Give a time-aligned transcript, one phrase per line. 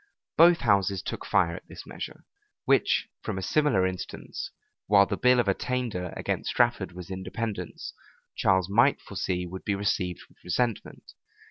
[0.35, 2.25] Both houses took fire at this measure,
[2.65, 4.49] which, from a similar instance,
[4.87, 7.93] while the bill of attainder against Strafford was in dependence,
[8.35, 11.13] Charles might foresee would be received with resentment.